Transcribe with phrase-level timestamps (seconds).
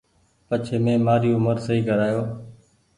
[0.47, 2.21] پڇي مين مآري اومر سئي ڪرايو